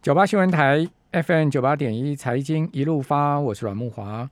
[0.00, 4.30] 九八新闻台 FM 九八点一财经一路发，我是阮木华。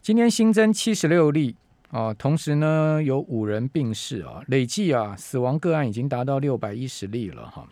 [0.00, 1.56] 今天新增七十六例
[1.90, 7.68] 啊，同时呢有五人病逝啊，累计啊死亡个案已经达到六百一十例了哈。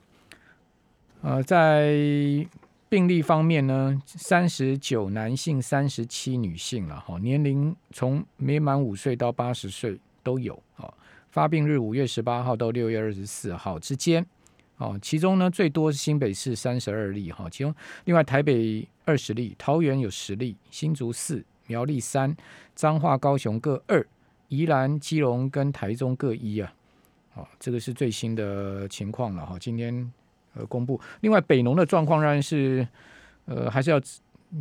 [1.22, 1.94] 呃，在
[2.88, 10.92] 病例方面呢，三十九男性，三十七女性了哈，年龄从没满五岁到八十岁都有啊。
[11.30, 14.26] 发病日五月十八号到六月二十四号之间，
[14.78, 22.36] 哦，其中呢最多是新北市三十二例哈，其中另外台北二十例，桃园有十例，新竹四，苗栗三，
[22.74, 24.06] 彰化、高雄各二，
[24.48, 26.72] 宜兰、基隆跟台中各一啊，
[27.34, 30.12] 哦，这个是最新的情况了哈，今天
[30.54, 31.00] 呃公布。
[31.20, 32.86] 另外北农的状况仍然是
[33.46, 34.00] 呃还是要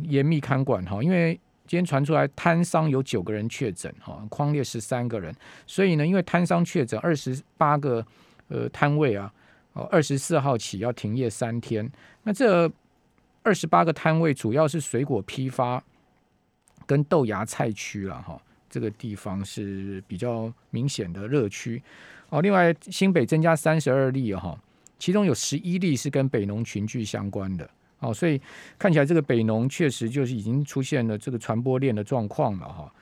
[0.02, 1.38] 严密看管哈，因为。
[1.68, 5.34] 今天传出来摊商有九个人确诊，哈，框列十三个人，
[5.66, 8.06] 所以呢，因为摊商确诊二十八个
[8.46, 9.34] 呃摊位啊，
[9.76, 11.88] 哦，二十四号起要停业三天。
[12.22, 12.70] 那这
[13.42, 15.82] 二十八个摊位主要是水果批发
[16.86, 21.82] 跟豆芽菜区了，哈，这个地方是比较明显的热区。
[22.30, 24.58] 哦，另外新北增加三十二例哈，
[24.98, 27.68] 其中有十一例是跟北农群聚相关的。
[28.00, 28.40] 哦，所以
[28.78, 32.92] 看起来这个北农确实就是已经出现了这个传播链的状况了哈。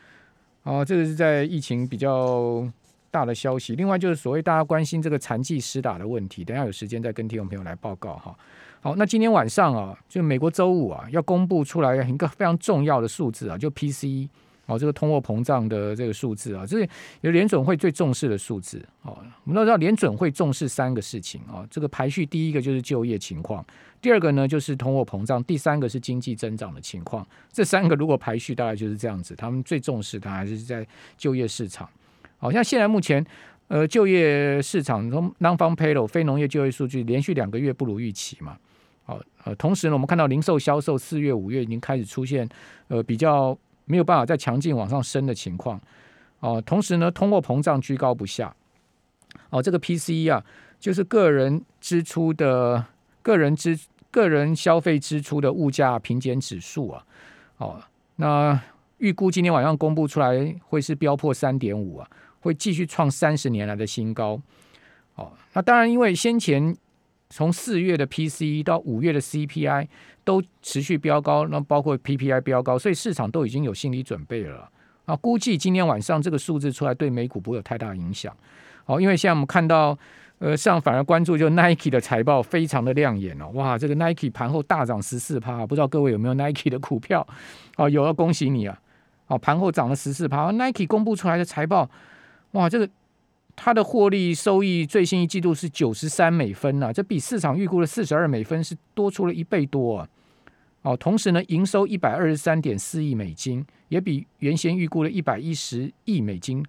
[0.65, 2.69] 哦，这个是在疫情比较
[3.15, 3.77] 大的消息。
[3.77, 8.37] 另外就是所谓大家关心这个残疾施打的问题，等下有时间再跟听众朋友来报告哈。
[8.81, 14.29] 好，那今天晚上啊，就美国周五啊，要公布出来一个非常重要的数字啊，就 PC。
[14.67, 16.89] 哦，这个通货膨胀的这个数字啊，这是
[17.21, 18.83] 有联准会最重视的数字。
[19.03, 23.63] 哦，我们都知道联准会重视三个事情啊，这个排序第一个就是就业情况，
[24.01, 27.27] 第二个呢就是通货膨胀，第三个是经济增长的情况。
[27.53, 30.87] 这三个如果排序大概就是这样子，他们最重视的还是在
[31.19, 31.87] 就业市场。
[32.45, 33.25] 好像现在目前
[33.69, 38.57] 呃就业市场从 non-farm payroll 非农业就业数据连续两个月不如预期嘛。
[39.05, 42.49] 好，呃，同时呢，我们看到零售销售四月、五月已经开始出现
[42.89, 43.57] 呃比较。
[43.87, 45.79] 没有办法再强劲往上升的情况，
[46.41, 48.57] 哦，同时呢，通货膨胀居高不下，
[49.51, 50.43] 哦，这个 PCE 啊，
[50.81, 52.83] 就是个人支出的
[53.21, 53.79] 个人支
[54.11, 57.05] 个人消费支出的物价平减指数啊，
[57.59, 57.83] 哦，
[58.17, 58.59] 那
[58.97, 62.09] 预估今天晚上公布出来会是飙破三点五啊，
[62.45, 64.41] 会继续创三十年来的新高，
[65.17, 66.77] 哦，那当然因为先前。
[67.31, 69.89] 从四月的 PCE 到五月的 CPI
[70.23, 74.71] 都持续飙高，那包括 PPI 飙高，所以市场都已经有心理准备了
[75.05, 75.17] 啊。
[75.17, 78.33] 估计今天晚上这个数字出来，对美股不会有太大影响。
[78.85, 79.99] 好，因为现在我们看到，
[80.39, 87.27] 呃，上反而关注就 Nike 的财报非常的亮眼哦，哇，这个 Nike 盘后大涨十四趴，不知道各位有没有 Nike 的股票？
[87.79, 88.79] 哦，有，要恭喜你啊！
[89.27, 91.91] 哦，盘后涨了十四趴，Nike 公布出来的财报，
[92.55, 92.89] 哇，这个。
[93.57, 100.09] 它的获利收益最新一季度是九十三美分呐，这比市场预估的四十二美分是多出了一倍多啊！
[100.83, 106.65] 哦，同时呢，营收一百二十三点四亿美金，也比原先预估的一百一十亿美金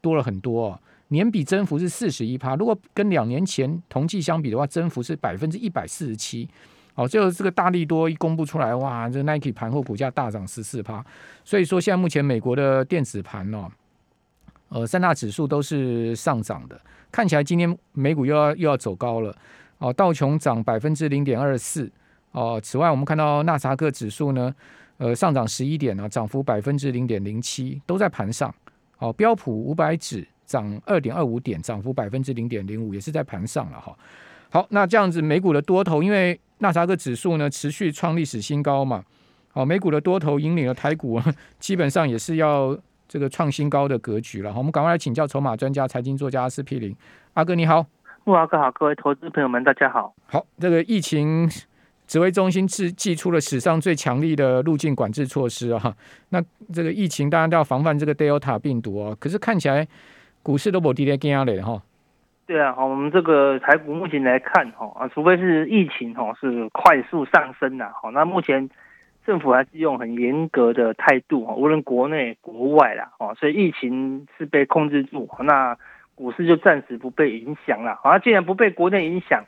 [0.00, 2.56] 多了很多哦，年比增幅是四十一趴。
[2.56, 6.48] 如果跟两年前同季相比的话，增幅是百分之一百四十七。
[6.94, 11.04] 哦，最后这个大力多一公布出来，哇，这 Nike 盘后股价大涨十四趴。
[11.44, 13.70] 所以说，现在目前美国的电子盘哦。
[14.70, 19.36] 呃，三大指数都是上涨的，看起来今天美股又要又要走高了。
[19.78, 21.90] 哦，道琼涨百分之零点二四。
[22.30, 24.54] 哦，此外我们看到纳萨克指数呢，
[24.98, 28.54] 呃，上涨十一点呢，涨幅百分之零点零七，都在盘上。
[28.98, 33.96] 哦，标普五百指涨二点二五点，涨幅百分之零点零五，也是在盘上了哈。
[34.50, 39.02] 好，那这样子美股的多头，因为纳萨克指数呢持续创历史新高嘛。
[39.52, 41.20] 好，美股的多头引领了台股，
[41.58, 42.78] 基本上也是要。
[43.10, 46.94] 这个创新高的格局了，我们赶快来请教筹码专家、财经作家阿斯匹林
[47.34, 47.84] 阿哥，你好，
[48.22, 50.14] 木阿哥好，各位投资朋友们，大家好。
[50.26, 51.50] 好，这个疫情
[52.06, 55.92] 指挥中心制寄出了史上最强力的入境管制措施啊，
[56.28, 56.40] 那
[56.72, 59.84] 这个疫情当然都要防范这个 Delta 病毒啊，可是看起来
[60.44, 61.82] 股市都不跌跌跟压嘞哈。
[62.46, 68.70] 对啊，好，我们这个台股目前来看哈啊，除非是疫情哈是快速上升呐，好，那目前。
[69.30, 75.76] 政府还是用很严格的态度哈，无论国内国外啦，哦，所以疫情是被控制住，那
[76.16, 77.96] 股市就暂时不被影响了。
[78.02, 79.44] 好，既然不被国内影响，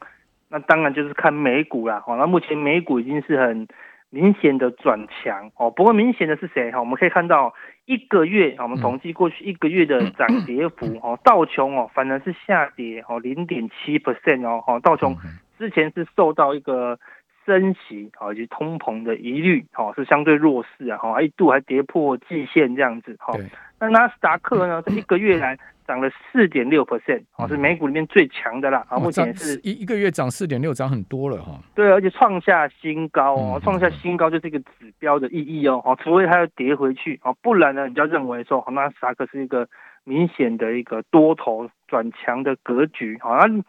[0.49, 2.01] 那当然就是看美股啦。
[2.07, 3.67] 好，那目前美股已经是很
[4.11, 5.69] 明显的转强哦。
[5.69, 6.79] 不过明显的是谁哈？
[6.79, 7.53] 我们可以看到
[7.87, 15.17] 一个月，我们统计过去一个月的涨跌幅哦，道琼哦反而是下跌哦零点七 percent 哦，哈，道琼
[15.59, 17.01] 之前是受到一个。
[17.45, 23.35] 升息啊以及通膨的疑虑好是相对弱势啊哈一度还跌破季线这样子哈
[23.79, 31.59] 那纳斯达克呢 这一个月来涨了四点六 percent，哦，是美股里面最强的啦，啊，目前是一一个月涨四点六，涨很多了哈。
[31.75, 39.69] 对，而且创下新高哦，创下新高就是一个指标的意义哦，哦，除非它要跌回去哦，不然呢，你就要认为说，纳斯达克是一个
[40.05, 43.63] 明显的一个多头转强的格局，好，那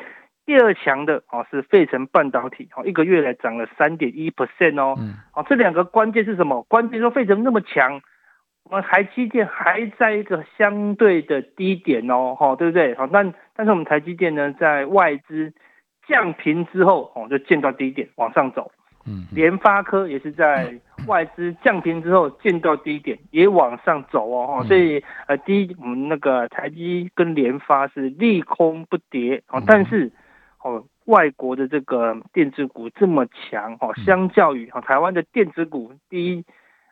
[0.45, 4.97] 第二强的哦是费城半导体，哦，一个月来涨了三点一 percent 哦，
[5.33, 6.61] 哦，这两个关键是什么？
[6.63, 8.01] 关键说费城那么强。
[8.69, 12.95] 我们台积电还在一个相对的低点哦，哈，对不对？
[12.95, 15.53] 好，但但是我们台积电呢，在外资
[16.07, 18.71] 降平之后，哦，就见到低点往上走。
[19.05, 20.73] 嗯，联发科也是在
[21.07, 24.63] 外资降平之后见到低点，也往上走哦，哈。
[24.63, 30.09] 所以呃，第一，我们那个台积跟联发是利空不跌，哦，但是
[30.63, 36.43] 哦，外国的这个电子股这么强，哦，相较于哦台湾的电子股，第一。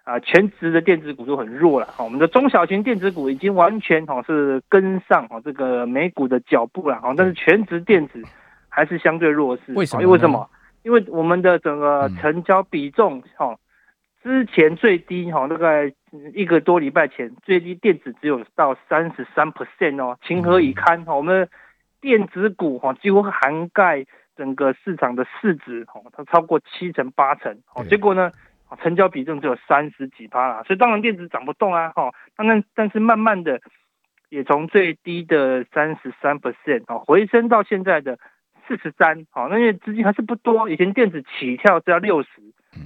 [0.04, 8.20] 啊，全职的电子股都很弱了，哈，我们的中小型电子股已经完全哈是跟上哈这个美股的脚步了，哈，但是全职电子
[8.68, 10.02] 还是相对弱势，为什么？
[10.02, 10.50] 因为什么？
[10.82, 13.56] 因为我们的整个成交比重哈，
[14.24, 15.94] 之前最低哈，大概
[16.34, 21.06] 一个多礼拜前最低电子只有到三十三 percent 哦，情何以堪？
[21.06, 21.48] 哈，我们
[22.02, 24.06] 电子股哈几乎涵盖
[24.36, 28.32] 整个市场的市值哈，它超过七成八成，哦，结果呢？
[28.82, 33.60] 成交比重只有三十几趴啦，所以当然电子涨不动啊，哈，当然但是慢慢的
[34.30, 38.18] 也从最低的三十三 percent 哦回升到现在的
[38.66, 42.30] 四十三，好，那因为资金还是不多，以前电子起跳只要六十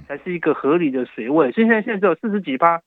[0.08, 2.82] 才是一个合理的水位，所以现在现在只有四十几趴，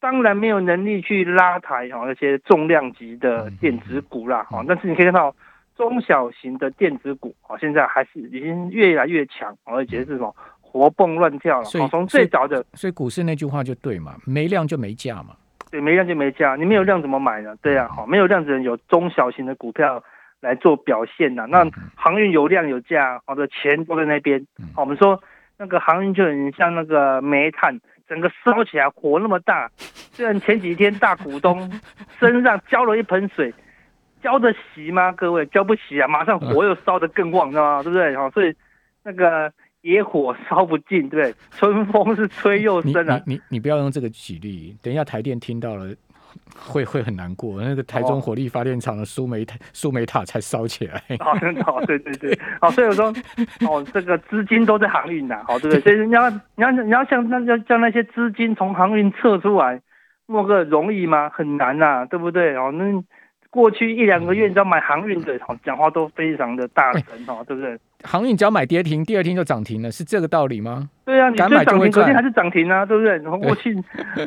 [0.00, 5.36] 当然没有能力去拉抬哈那些重量级的电子股啦，哈，但是你可以看到
[5.78, 10.34] 中小型的电子股，哦，现在还是已经越来越强，而且是什么？
[10.60, 15.34] 活蹦乱跳了，所以从最早的，所以股市那句话就对嘛，没量就没价嘛。
[15.70, 17.56] 对，没量就没价，你没有量怎么买呢？
[17.62, 20.02] 对啊，好，没有量只能有中小型的股票
[20.40, 21.46] 来做表现呐。
[21.48, 21.64] 那
[21.94, 24.44] 航运有量有价，好的钱都在那边。
[24.74, 25.18] 好，我们说
[25.56, 29.70] 那个航运就很像那个煤炭，整个烧起来火那么大，
[30.12, 31.70] 虽然前几天大股东
[32.18, 33.52] 身上浇了一盆水，
[34.22, 35.12] 浇得熄吗？
[35.12, 37.82] 各位浇不熄啊，马上火又烧得更旺，知道吗？
[37.82, 38.16] 对不对？
[38.16, 38.54] 好，所以
[39.02, 39.52] 那个。
[39.82, 43.22] 野火烧不尽，对春风是吹又生啊！
[43.24, 45.94] 你你你不要用这个举例，等一下台电听到了
[46.58, 47.62] 会会很难过。
[47.62, 51.00] 那个台中火力发电厂的苏煤苏梅塔才烧起来。
[51.24, 53.14] 哦，真的哦，对对对，好，所以我说，
[53.68, 55.80] 哦，这个资金都在航运呐，好，对不对？
[55.94, 59.80] 所以你要你要你要像那要将那些资金从航运撤出来，
[60.26, 61.30] 莫个容易吗？
[61.32, 62.56] 很难呐，对不对？
[62.56, 62.84] 哦，那。
[63.50, 67.78] 过去一两个月，你知道买航运的，讲话都非常的大声哦，对不对？
[68.04, 70.88] 航运只要买跌停，第二天就涨停了，是这个道理吗？
[71.04, 73.18] 对啊，你敢买涨停，昨天还是涨停啊，对不对？
[73.40, 73.76] 过去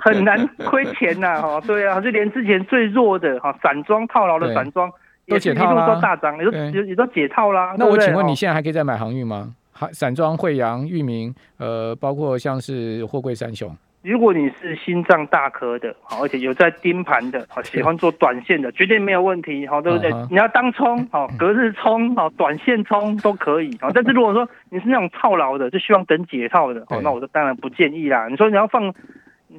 [0.01, 4.91] 很难亏钱呐，哈，对啊，就连之前最弱的哈散装套牢的散装，
[5.27, 7.75] 都解套啦，都大涨，也都也也都解套啦。
[7.77, 9.53] 那我请问你现在还可以再买航运吗？
[9.71, 13.74] 航散装、惠阳、裕民，呃，包括像是货柜三雄。
[14.03, 20.12] 如果你是心脏大颗的，好，而且有在盯盘的，好，喜欢做短线的，绝对没有问题，好，对不对？
[20.30, 23.92] 你要当冲，好，隔日冲，好，短线冲都可以，好。
[23.92, 28.27] 但是 如果说你是那种套牢的，就希望等解套的，好，那我就当然不建议啦。
[28.27, 28.92] 你说你要放，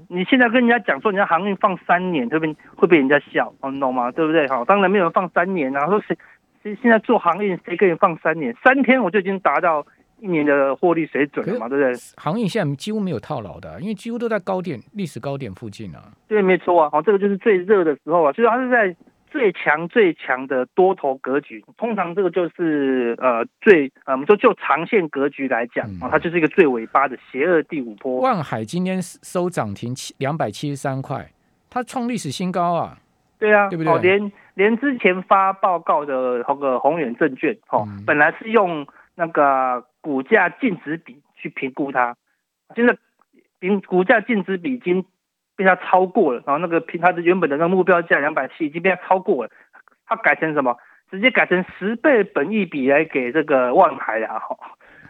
[0.09, 4.11] 你现在跟人家讲说你要航运放三年，会被会被人家笑，你懂吗？
[4.11, 4.49] 对不对？
[4.49, 5.87] 好，当然没有人放三年啊。
[5.87, 6.19] 说谁
[6.65, 8.53] 谁现在做航运，谁可以放三年？
[8.65, 9.87] 三天我就已经达到。
[10.23, 11.93] 一年的获利水准嘛，对不对？
[12.17, 16.13] 航运现在几乎没有套牢的，因为几乎都在高点、历史高点附近啊。
[16.29, 18.95] 对，没错啊，好，这个就是最热的时候啊，所以它是在
[19.33, 21.65] 最强、最强的多头格局。
[21.77, 28.21] 通常这个就是呃最呃，我们说就长线格局来讲啊，它就是一个最尾巴的邪恶第五波。
[28.21, 31.33] 万海今天收涨停七两百七十三块，
[31.69, 32.97] 它创历史新高啊。
[33.41, 33.99] 对啊，对不对？
[33.99, 39.85] 连连之前发报告的那个宏远证券，哦，本来是用那个。
[40.03, 42.15] 股价净值比去评估它，
[42.75, 42.95] 现在
[43.59, 45.07] 评股价净值比已经
[45.57, 49.51] 被它超过了，然后那个平它的原本的那个目标价两百七已经被它超过了，
[50.05, 50.77] 它改成什么？
[51.11, 54.57] 直接改成十倍本益比来给这个万海了哈。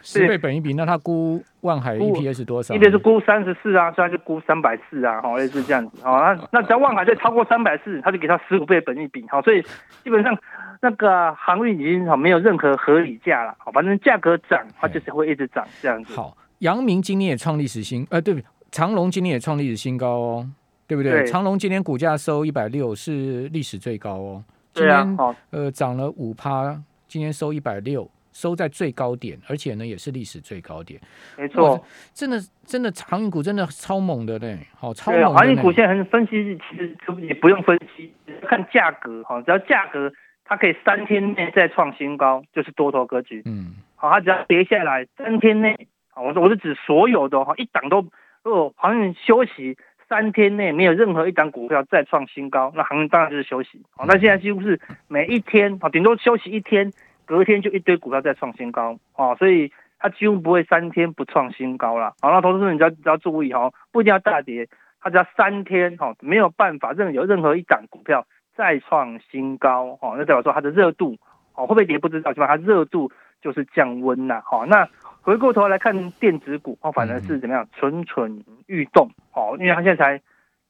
[0.03, 6.35] 十倍本一比，那他估万海 EPS 多少？EPS 估三十四啊，所以就估三百四啊，好类似这样子啊。
[6.35, 9.63] 那那只要万海再超过三百四，他就给他十五倍本一比，好，所以
[10.05, 10.37] 基本上。
[10.85, 16.13] 那个航运已经好没有任何合理价了，好，反正价格涨，它就是会一直涨这样子。
[16.13, 18.41] 好，阳明今天也创历史新，呃，对不
[18.73, 20.51] 长隆今天也创历史新高哦，
[20.89, 21.25] 对不对？
[21.25, 24.45] 长隆今天股价收一百六，是历史最高哦。
[24.73, 25.17] 今天
[25.51, 31.01] 呃涨了五趴，今天收一百六，收在最高点，而且呢也是历史最高点。
[31.37, 35.75] 没错，真的真的航运股真的超猛的嘞，好超，猛的航运股呢。
[35.77, 40.13] 现在很分析，其实也不用分析，只看价格哈，只要价格
[40.45, 43.43] 它可以三天内再创新高，就是多头格局。
[43.45, 48.05] 嗯，好，它只要跌下来三天内，啊，我说我是指所有的哈，一档都
[48.43, 49.77] 如果航运休息
[50.09, 53.81] 三天内没有任何一档股票再创新高，那航运当然就是休息。
[53.93, 56.93] 好，那现在几乎是每一天啊，顶多休息一天，
[57.27, 62.15] 隔天就一堆股票再创新高，哦，所以它几乎不会三天不创新高了。
[62.21, 64.69] 好，那投资人你要只要注意哈，不一定要大跌，
[65.01, 71.17] 它只要三天哈没有办法任有任何一档股票再创新高，哈，那代表说它的热度
[71.55, 73.11] 哦会不会跌不知道，起码它热度
[73.41, 74.89] 就是降温呐，好，那
[75.23, 80.23] 回过头来看电子股，哦，反而是怎么样蠢蠢欲动，哦，因为它现在才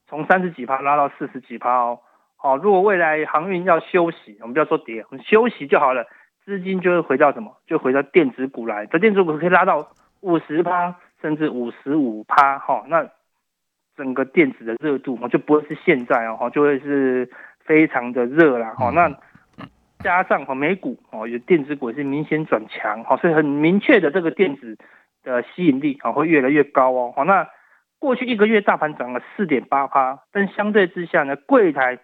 [0.07, 1.99] 从三十几趴拉到四十几趴哦，
[2.35, 6.05] 好，如果未来航运要休息，我们不要说跌，我们休息就好了，
[6.45, 7.55] 资金就会回到什么？
[7.67, 9.87] 就回到电子股来，这电子股可以拉到
[10.21, 13.07] 五十趴甚至五十五趴，哈，那
[13.95, 19.11] 整个电子的热度哦就不会是现在哦，就会是非常的热啦，哈，那。
[19.99, 24.77] 加上哈美股哦，有电子股也是明显转强哈，所以很明确的这个电子
[25.23, 27.13] 的吸引力啊会越来越高哦。
[27.15, 27.47] 好，那
[27.99, 31.97] 过去一个月大盘涨了四点八趴，但相对之下呢，柜台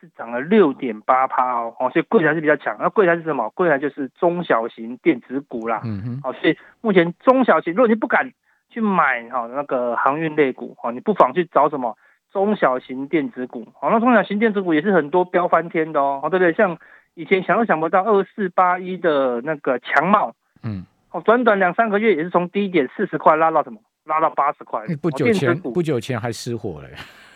[0.00, 2.76] 是涨了六点八趴哦，哦，所以柜台是比较强。
[2.78, 3.48] 那柜台是什么？
[3.50, 5.80] 柜台就是中小型电子股啦。
[5.84, 8.30] 嗯哼，好，所以目前中小型，如果你不敢
[8.68, 11.96] 去买哈那个航运类股，哈，你不妨去找什么
[12.32, 13.66] 中小型电子股。
[13.80, 16.52] 好，那中小型电子股也是很多飙翻天的哦，哦对不对？
[16.52, 16.76] 像
[17.14, 24.84] 以前想都想不到，二四八一的那个强茂，嗯，哦，短短两三个月也是从低点四十块拉到什么，拉到八十块。
[25.00, 26.88] 不久前不久前还失火了，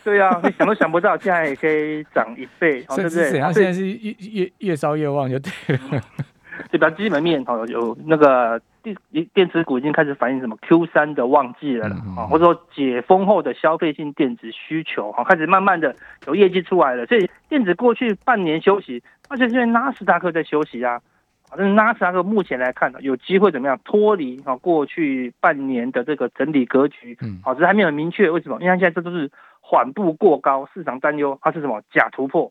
[0.04, 3.10] 对啊，你想都想不到， 现在也可以涨一倍，哦，对不对？
[3.10, 3.48] 甚至怎样？
[3.48, 6.02] 啊所以现在是越越越烧越旺，就对了。
[6.70, 6.90] 对吧？
[6.90, 8.94] 基本面哦，有那个电
[9.32, 11.88] 电子股已经开始反映什么 Q 三的旺季了
[12.28, 17.06] 或者说解封后的消费性电子需求哈，开始慢慢的有业绩出来了。
[17.06, 21.00] 所以电子过去半年休息，而且现在纳斯达克在休息啊。
[21.48, 28.58] 反正纳斯达克目前来看呢，有机会怎么样脱离啊过去半年的这个整体格局，嗯好，只是还没有很明确为什么？
[28.60, 29.28] 因为它现在这都是
[29.70, 32.50] 缓步过高，市场担忧它是什么假突破。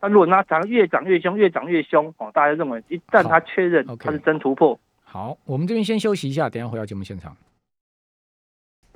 [0.00, 7.36] 那如果纳斯达克越涨越凶，越涨越凶哦，大家认为一旦它确认它是真突破，好，我们这边先休息一下，等一下回到节目现场。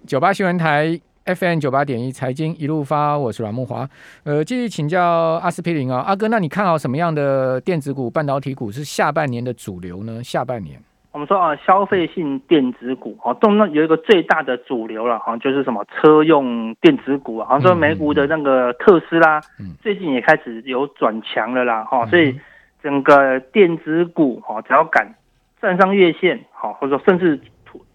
[0.07, 3.87] 九八新闻台 FM 九八点一财经一路发，我是阮木华。
[4.25, 5.03] 呃，继续请教
[5.43, 10.25] 阿司匹林啊，阿哥，那你看好什么样的电子股、半导体股是下半年的主流呢？
[10.25, 22.41] 下半年，我们说啊，消费性电子股哦，动那有一个最大的主流了，哈就是什么车用电子股啊，好像说美股的那个特斯拉嗯，最近也开始有转强了啦，哈，所以嗯
[22.83, 25.15] 整个电子股哈，只要敢
[25.61, 27.41] 站上月线，好，或者说甚至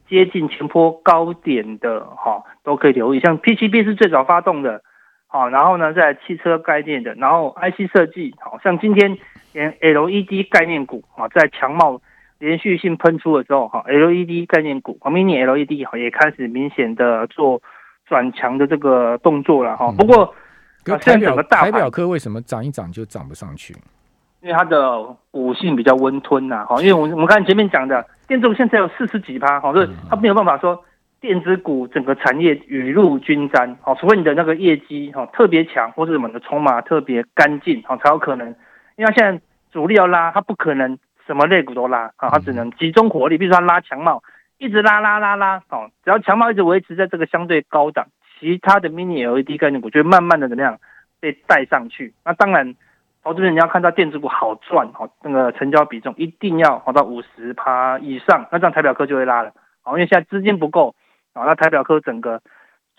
[0.07, 3.19] 接近前坡高点的哈，都可以留意。
[3.21, 4.81] 像 PCB 是最早发动的，
[5.25, 9.17] 好，然后呢，在汽车概念的，然后 IC 设计，好像今天
[9.53, 11.99] 连 LED 概念股啊，在强茂
[12.45, 17.61] 连续性喷出了之后，哈，LED 概念股，啊，Mini LED 哈也开始明显的做
[18.07, 19.87] 转强的这个动作了哈。
[19.89, 20.31] 嗯不过，啊
[20.85, 23.73] 虽然可台表整个大表科为什么涨一涨就涨不上去？
[24.41, 30.79] 因为它的股性比较温吞呐，哈，因为我们我们刚才前面讲的电子股现在有四十几趴，哈，所以它没有办法说
[31.19, 38.47] 电子股整个产业雨露均沾，哈，除非你的那个业绩哈特别强，或是什么的筹码特别干净，哈才有可能。
[38.97, 40.95] 因为它现在主力要拉，它不可能
[41.25, 44.21] 什么类股都拉，啊，它只能集中火力，比如说它拉强茂，
[44.57, 48.07] 一直拉拉拉拉，哦，只要强茂一直维持在这个相对高档，
[48.39, 50.77] 其他的 mini LED 概念股就会慢慢的怎么样
[51.19, 52.13] 被带上去。
[52.23, 52.75] 那当然。
[53.27, 59.49] 投资人你要看到电子股好赚，哦那个成交比重一定要好到五十趴以上，那这样台表科就会拉了，
[59.83, 60.93] 哦，因为现在资金不够，
[61.33, 62.39] 啊，那台表科整个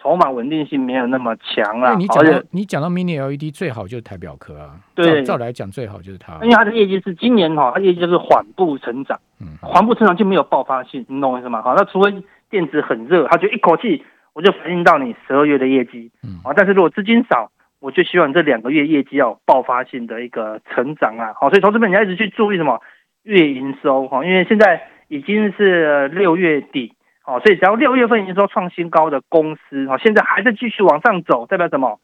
[0.06, 5.24] 筹码稳定性没有那么强啦，那你讲到你讲到 Mini LED 最好就是台表科啊，对。
[5.24, 6.34] 照照来讲最好就是它。
[6.42, 11.60] 因，为它的业绩是今年哈，它业绩就是缓步成长，嗯，缓步成长就没有爆发性，你懂我意思吗？
[11.60, 16.38] 好，那除非电子很热，它就一口气我就反映到你十二月的业绩，嗯。
[16.44, 22.80] 啊，但是如果资金少，我就希望这两个月业绩要有爆发性的一个成长啊，好，所以投资们你要一直去注意什么？
[23.24, 26.92] 月营收哈，因为现在已经是六月底，
[27.26, 31.98] 哦，所以只要六月份营收创新高的公司，哈，现在还在继续往上走，代表什么？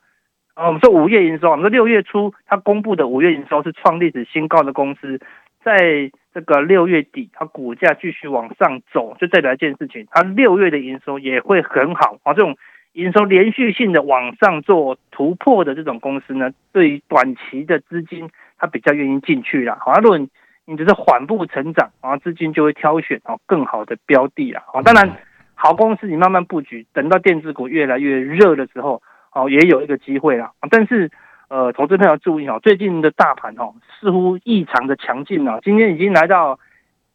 [0.54, 5.20] 啊，我们说五月营收，我们说六月初它公布的五月营收是创历史新高的公司，
[5.64, 12.34] 在这个六月底，它股价继续往上走，就代表一件事情，它六月的营收也会很好啊。
[12.34, 12.56] 这种
[12.94, 19.78] 营收连续性的往上做突破的这种公司呢，对于短期的资金，它比较愿意进去啦。
[19.80, 20.18] 好，那如果
[20.72, 24.64] 你只是缓步成长，然后资金就会挑选哦更好的标的啊。
[24.72, 25.16] 哦，当然
[25.54, 29.02] 好公司你慢慢布局，等到电子股越来越热的时候，
[29.32, 30.50] 哦也有一个机会啦。
[30.70, 31.10] 但是
[31.48, 36.58] 呃，投资朋友注意哦，最近的大盘哦似乎异常的强劲啊，今天已经来到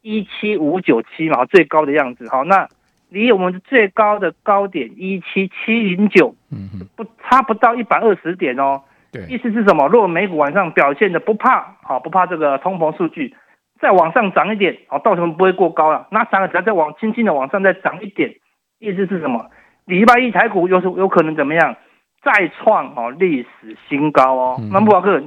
[0.04, 2.30] 一七五九七嘛，最高的样子。
[2.30, 2.70] 好，那
[3.10, 8.84] 离我们最高的高点一七七零九，嗯不差不到一百二十点哦。
[9.28, 9.88] 意思是什么？
[9.88, 13.34] 如果美股晚上表现的不怕，好不怕这个通膨数据
[13.80, 16.08] 再往上涨一点，哦，到时候不会过高了。
[16.12, 18.36] 那三个只要再往轻轻的往上再涨一点，
[18.80, 19.46] 意思是什么？
[19.86, 21.76] 礼拜一台股有是有可能怎么样？
[22.24, 24.60] 再创哦历史新高哦。
[24.72, 25.22] 那木华哥，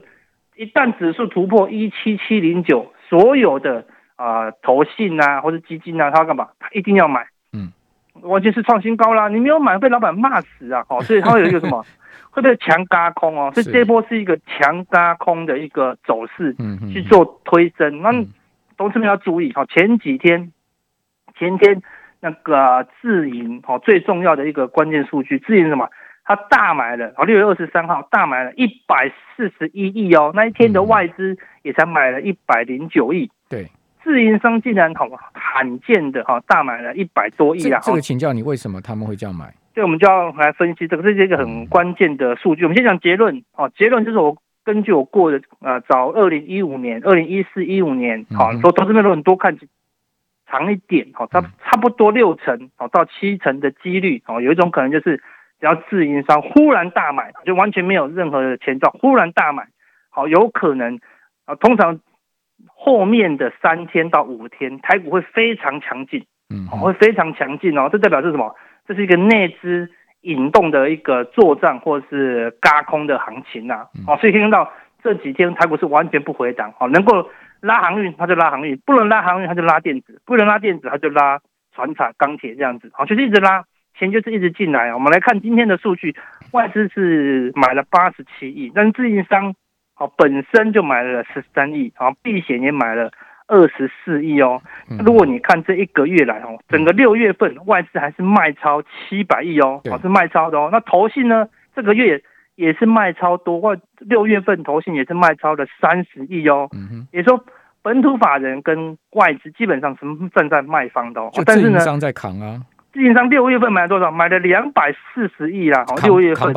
[0.57, 6.49] 一旦指数突破一七七零九，所有的啊投信啊或者基金啊，他要干嘛？
[6.59, 7.27] 他一定要买。
[7.53, 7.73] 嗯，
[8.23, 9.29] 完全是创新高啦！
[9.29, 10.85] 你没有买，被老板骂死啊！
[10.89, 11.83] 哦，所以他会有一个什么？
[12.33, 13.51] 会不会强嘎空哦？
[13.55, 16.55] 所以这波是一个强嘎空的一个走势，
[16.93, 18.03] 去做推升。
[18.03, 18.13] 那
[18.81, 20.53] 同志们要注意哈，前几天
[21.39, 21.83] 前天
[22.19, 25.87] 那个自营哦，最重要的一个关键数据，自营什么？
[26.25, 33.31] 他大买了哦，六月二十三号大买了一百四十一亿哦，那一天的外资也才买了一百零九亿。
[33.51, 33.67] 对，
[34.03, 37.81] 自营商竟然好罕见的哈大买了一百多亿啊！
[37.83, 39.53] 这个请教你，为什么他们会这样买？
[39.75, 42.63] 对我们就要来分析这个，这是一个很关键的数据。
[42.63, 44.39] 我们先讲结论哦，结论就是我
[44.73, 49.59] 根据我过的呃，早二零一五年、二零一四、一五年，好，说投资面都很多看
[50.47, 55.17] 长一点，好，差差不多六成，好到七成的几率，哦，有一种可能就是，
[55.59, 59.67] 只要自营商忽然大买，就完全没有任何的前兆，忽然大买，
[60.09, 61.01] 好，有可能
[61.47, 61.99] 啊，通常
[62.69, 68.55] 后面的三天到五天，台股会非常强劲，嗯，会非常强劲哦，这代表是什么？
[68.87, 69.91] 这是一个内资
[70.23, 74.71] 引动的一个作战或是嘎空的行情呐，哦，所以可以看到
[75.03, 81.41] 这几天台股是完全不回档，哦，能够拉航运它就拉航运，不能拉航运它就拉电子，不能拉电子它就拉
[81.75, 83.65] 船产钢铁这样子，好，就是一直拉
[83.99, 84.93] 钱就是一直进来。
[84.93, 86.15] 我们来看今天的数据，
[86.53, 89.55] 外资是买了八十七亿，但是自营商
[89.95, 93.11] 好本身就买了十三亿，好，避险也买了。
[93.51, 94.63] 二十四亿哦，
[95.05, 100.69] 如果你看这一个月来哦，整个六月份外资还是卖超七百亿哦，哦是卖超的哦。
[100.71, 102.23] 那投信呢，这个月
[102.55, 106.69] 也是卖超多，外六月份投信也是卖超了三十亿哦。
[106.73, 107.45] 嗯哼，也说
[107.83, 111.29] 本土法人跟外资基本上是站在卖方的哦。
[111.45, 114.13] 但是呢，商在扛啊，自营商六月份买了多少？
[114.13, 115.85] 买了两百四十亿啦。
[115.89, 116.55] 哦，六月份。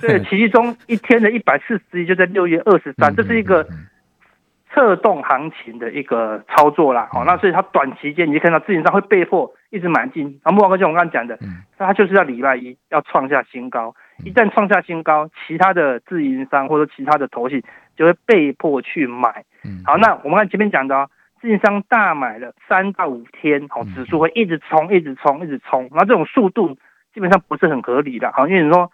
[0.00, 3.64] 对，其中一天的一百四十亿就在六月二十三，这是一个。
[4.76, 11.38] 策动行情的一个操作啦，好，那所以它短期间你就看到自营商会被迫一直买进，啊，木王哥像我刚刚讲的，
[11.78, 17.62] 那它就是要礼拜一要创下新高，一旦创下新高，其他的自营商或者其他的投信
[17.96, 19.46] 就会被迫去买，
[19.86, 21.08] 好，那我们看前面讲的，
[21.40, 26.76] 自营商大买了三到五天，好，指数会一直冲，一直冲，一直冲，那这种速度
[27.14, 28.92] 基本上不是很合理的，好，因为你说。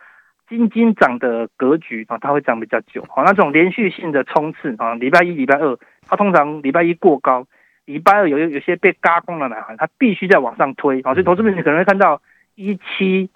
[0.53, 3.03] 金金涨的格局啊，它会涨比较久。
[3.09, 7.47] 好，那种连续性的冲刺啊，礼拜一、礼拜二，它通常礼拜一过高，
[7.87, 11.03] 礼拜二有有些被嘎空了呢，它必须再往上推。
[11.03, 12.21] 好，所以投资者你可能会看到
[12.55, 13.31] 一七。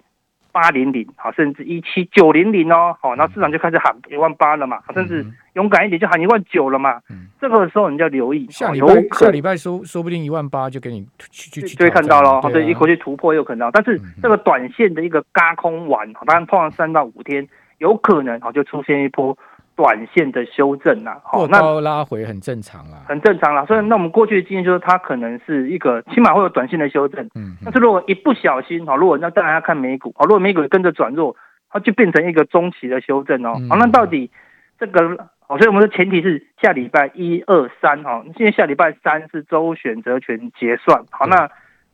[0.51, 6.99] 八零零好，甚至一七九零零哦，好，那市场就开始喊一万八了嘛，甚至勇敢一点就喊一万九了嘛。
[7.09, 13.69] 嗯，这个时候你就要留意，下礼拜下礼拜说说不定一万八就给你去去去就会看到了，对，一口气突破有可能。
[13.71, 19.37] 但是这个短线的一个嘎空完，当然碰上三到五天，有可能好就出现一波。
[19.77, 23.63] 短线的修正呐，好，那拉回很正常啦，很正常啦。
[23.67, 27.23] 所以那我们过去的经验就是，它可能是一个起码会有短线的修正。
[27.35, 31.35] 嗯，但是如果一不小心，好，如果那当然要看美股，好，如果美股跟着转弱，
[31.69, 33.53] 它就变成一个中期的修正哦。
[33.69, 34.31] 好，那到底
[34.79, 41.47] 这个，好，所以我们的前提是下礼拜一二三，哈，现在下礼拜三是周选择权结算，好，那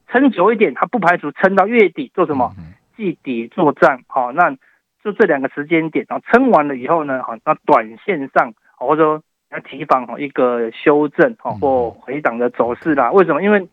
[0.08, 2.50] 撑久一点，它不排除撑到月底做什么？
[2.96, 4.56] 季底作战，好，那。
[5.04, 13.12] 就这两个时间点，然后撑完了以后呢，好，那短线上或者说要提防哈一个修正哈或回档的走势啦。
[13.12, 13.44] 为什么？
[13.44, 13.68] 因为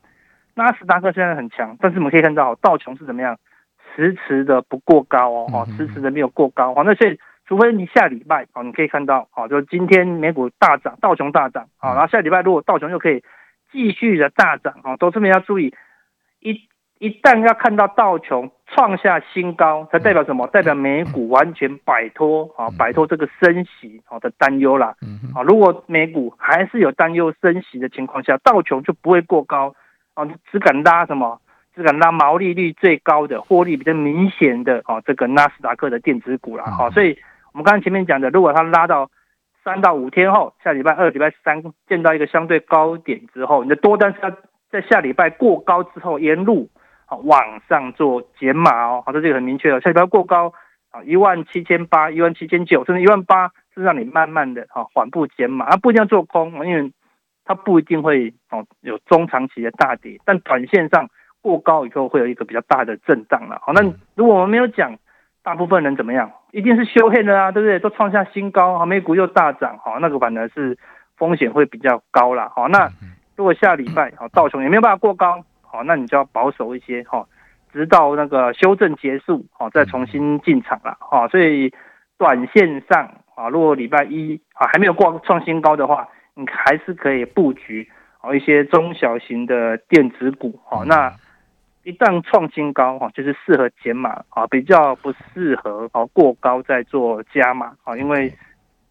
[0.55, 3.39] 纳斯达克现在很强，但是我们可以看到道琼是怎么样，
[3.95, 6.75] 迟迟的不过高哦，哈，迟迟的没有过高。
[6.75, 13.23] 好，那所以除非你下礼拜，哦，你可以看到，好，就今天美股大涨，道琼大涨，好，然后下礼拜如果道琼又可以
[13.71, 15.73] 继续的大涨，哈，都这边要注意
[17.01, 17.11] 一。
[17.23, 20.47] 旦要看到道琼创下新高，它代表什么？
[20.47, 24.95] 代表美股完全摆脱啊，摆脱这个升息好的担忧啦。
[25.35, 29.75] 啊，如果美股还是有担忧升息的情况下，道琼就不会过高
[30.15, 31.41] 啊，只敢拉什么？
[31.75, 36.65] 只敢拉毛利率最高的、获利比较明显的啊，这个纳斯达克的电子股啦。
[36.65, 37.17] 好，所以
[37.53, 39.11] 我们刚才前面讲的，如果它拉到
[39.63, 44.31] 三到五天后，下礼拜二、礼拜三见到一个相对高点之后，你的多单是要
[44.71, 46.80] 在下礼拜过高之后沿路好
[47.17, 50.53] 往上做减码哦，好，这个很明确了，下礼拜过高
[50.91, 56.93] 啊一万七千八、一万七千九，甚至一万八，是让你慢慢的哈缓步减码，啊不一定要做空，因为
[57.45, 61.09] 它不一定会哦有中长期的大跌，但短线上
[61.43, 63.83] 过高以后会有一个比较大的震荡了，好，那
[64.15, 64.97] 如果我们没有讲。
[65.43, 66.31] 大部分人怎么样？
[66.53, 67.79] 一定是修黑的啊，对不对？
[67.79, 70.77] 都创下新高，好，美股又大涨，好，那个反而是
[71.17, 72.53] 风险会比较高啦。
[72.55, 72.91] 好，那
[73.37, 77.27] 如果下礼拜好道琼也没有办法过高，好，那你就要保守一些，哈，
[77.73, 81.73] 直到那个修正结束，好，再重新进场了，哈，所以
[82.19, 87.89] 短线上啊，如果礼拜一啊还没有过创新高的话，你还是可以布局
[88.23, 91.13] 哦一些中小型的电子股，好，那。
[91.83, 98.31] 一旦创新高哈，就是适合减码啊，比较不适合哦过高再做加码啊，因为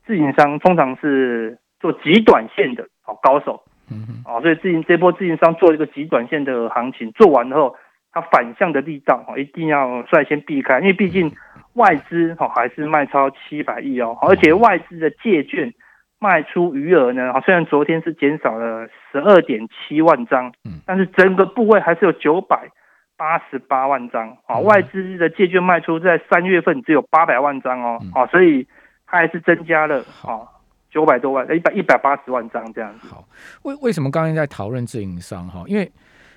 [0.07, 7.75] 自营商通常是做极短线的哦高手，嗯啊，所以自营这波自营商做一个极短线的行情，做完后
[8.11, 11.31] 它反向的力道哈，一定要率先避开，因为毕竟
[11.73, 15.73] 外资哈还是卖超七百亿哦，而且外资的借券。
[16.21, 17.31] 卖出余额呢？
[17.31, 22.67] 啊，虽然昨天是减少了十二点七万张，嗯，但是整个部位还是有九百
[23.15, 24.59] 八十八万张啊。
[24.59, 28.67] 外资的借券卖出在三月份只有八百万张哦，啊，所以
[29.07, 30.43] 它还是增加了啊
[30.91, 33.07] 九百多万，一百一百八十万张这样子。
[33.07, 33.27] 好，
[33.63, 35.63] 为为什么刚刚在讨论自营商哈？
[35.67, 35.91] 因为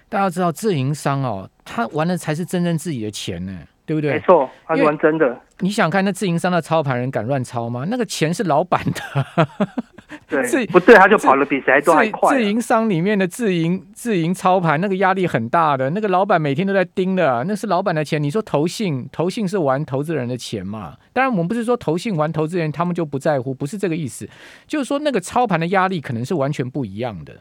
[0.09, 3.59] 大家知道自营商哦，他玩的才是真正自己的钱呢。
[3.93, 4.13] 对不对？
[4.15, 5.39] 没错，他是玩真的。
[5.61, 7.87] 你想看那自营商的操盘人敢乱操吗？
[7.89, 9.27] 那个钱是老板的。
[10.29, 12.35] 对，不对他就跑了比谁都还快。
[12.35, 15.91] 自营商里面的自营自营操盘，那个压力很大的。
[15.91, 18.23] 那个老板每天都在盯的，那是老板的钱。
[18.23, 20.97] 你说投信，投信是玩投资人的钱嘛？
[21.13, 24.29] 当然，我们不是说投信玩投资人，他们就不在乎，不是这个意思。
[24.67, 27.35] 就是说，那个操盘的压力可能是完全不一样的。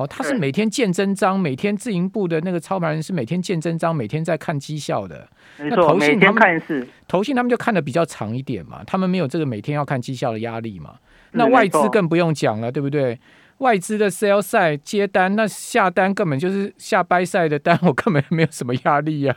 [0.00, 5.28] 哦，他是每天见真章，每天自营部的那个操盘人是每天见真章，每天在看绩效的。
[5.58, 6.86] 没错，每天看一次。
[7.06, 10.94] 投信他们就看的比较长一点嘛，他们没有这个每天要看绩效的压力嘛。
[11.32, 13.18] 那外资更不用讲了，对不对？
[13.58, 19.34] 外资的 sell 赛接单，那下单根本就是下掰赛的单， 我根本没有什么压力呀，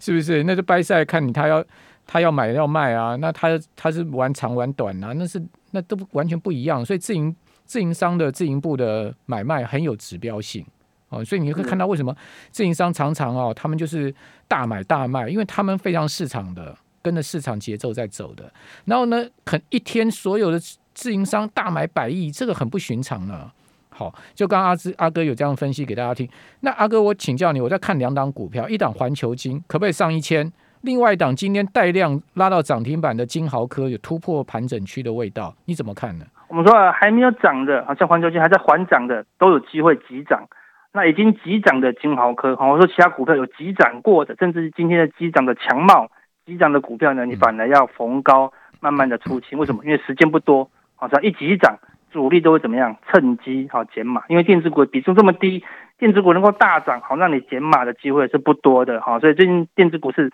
[0.00, 0.42] 是不是？
[0.44, 1.62] 那就掰赛看你他要
[2.06, 7.36] 他要买要卖啊，那他他是玩长玩短啊，那是那都完全不一样，所以自营。
[7.70, 10.66] 自营商的自营部的买卖很有指标性
[11.08, 12.12] 哦，所以你会看到为什么
[12.50, 14.12] 自营商常常哦，他们就是
[14.48, 18.52] 大买大卖，因为他们非常市场的，跟着市场节奏在走的。
[18.86, 20.60] 然后呢，很一天所有的
[20.92, 23.48] 自营商大买百亿，这个很不寻常呢。
[23.90, 26.28] 好，就刚阿芝阿哥有这样分析给大家听。
[26.62, 30.52] 那阿哥，我请教你，我在看两档股票，一档环球金可不可以上一千？
[30.80, 36.26] 另外一档今天带量拉到涨停板的金豪科有突破盘整区的味道，你怎么看呢？
[36.50, 40.48] 我们说还没有涨的，好像环球金还在缓涨的，都有机会急涨。
[40.92, 46.10] 那已经急涨的金豪科，好，我说其他股票有急涨过的，甚至是今天的急涨的强茂，
[46.44, 49.56] 急涨的股票呢，你反而要逢高慢慢的出清。
[49.56, 49.84] 为什么？
[49.84, 51.78] 因为时间不多，好，像一急涨，
[52.10, 52.96] 主力都会怎么样？
[53.06, 54.24] 趁机好减码。
[54.26, 55.62] 因为电子股比重这么低，
[55.96, 60.32] 电子股能够大涨，好让你减码的机会是不多的，好，所以最近电子股是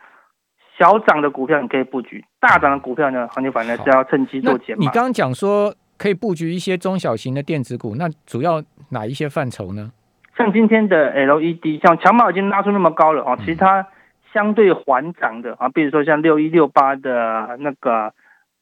[0.78, 4.80] 小涨的股票你可以布局，大涨的股票呢，好，你反而是要趁机做减码。
[4.80, 5.74] 你刚刚讲说。
[5.98, 9.90] 可以布局一些中小型的电子股，那主要哪一些范畴呢？
[10.36, 13.86] 像今天的 LED，像强茂已经拉出那么高了啊，其他
[14.34, 18.12] 相对缓涨的啊，比如说像六一六八的那个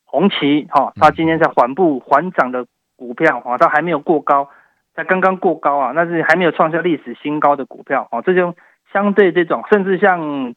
[0.05, 4.49] 红旗哈，它今天在缓步缓涨的股票啊，它还没有过高，
[4.95, 8.55] 才刚刚过高啊，那是还没有创下历史新高的股票啊，这就
[8.93, 10.55] 相对这种，甚至像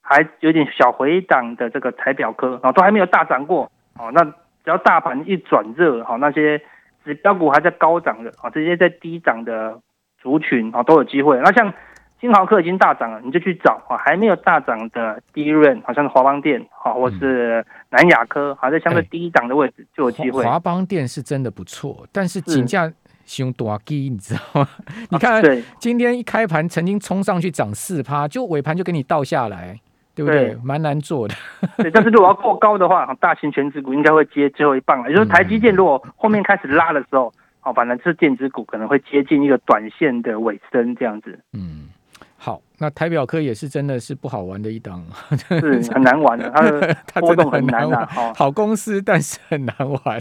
[0.00, 4.32] 还有点小回档的这个台表科啊，都还没有大涨过哦，那。
[4.68, 6.60] 只要大盘一转热，哈，那些
[7.02, 9.80] 指标股还在高涨的，啊，这些在低涨的
[10.20, 11.40] 族群，啊，都有机会。
[11.40, 11.72] 那像
[12.20, 20.44] 金豪科已经大涨了，你就去找，啊，还没有大涨的第一润，好像是华邦电，好，或是南亚科，还在相对低档的位置就有机会。
[20.44, 22.92] 华邦电是真的不错，但是股价
[23.24, 24.68] 熊多低，你知道吗？
[25.08, 25.42] 你看，
[25.78, 29.80] 今天一开盘曾经冲上去涨四趴，就尾盘就给你倒下来。
[30.18, 30.56] 对不对？
[30.64, 31.34] 蛮难做的。
[31.76, 35.08] 对，但是如果要过高的话，大型全值股应该会接最后一棒了。
[35.08, 41.38] 也就是台积电，如果后面开始拉的时候，好，反正是电子股可能会接近一个短线的尾声这样子。
[41.52, 41.88] 嗯，
[42.36, 45.04] 好，那台表科也是真的是不好玩的一档，
[45.48, 48.06] 是很难玩的，它的 波动很难玩。
[48.34, 50.20] 好公司，但是很难玩。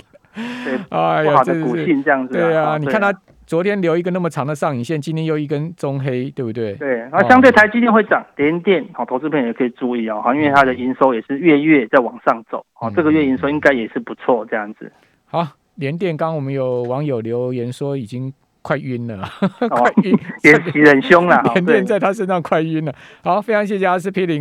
[0.63, 2.33] 对，哎呀，这股性这样子。
[2.33, 3.11] 对啊，你看它。
[3.47, 6.73] 昨天留一个那么长的上影线，今天又一根中黑，对不对？
[6.73, 14.91] 对，然后相对台积电会涨，联电好，投资朋友也可以注意哦，哈，因为它的营收也是月月在往上走，好，这个月营收应该也是不错，这样子。
[15.27, 19.23] 好，联电，刚刚我们有网友留言说已经快晕了，
[19.69, 21.41] 快晕， 也洗很凶了。
[21.55, 22.93] 联电在他身上快晕了。
[23.23, 24.35] 好，非常谢谢阿司匹林。